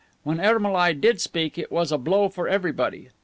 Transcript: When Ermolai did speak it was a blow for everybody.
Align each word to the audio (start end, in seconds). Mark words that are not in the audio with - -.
When 0.23 0.39
Ermolai 0.41 0.93
did 0.99 1.21
speak 1.21 1.59
it 1.59 1.71
was 1.71 1.91
a 1.91 1.97
blow 1.99 2.27
for 2.27 2.47
everybody. 2.47 3.09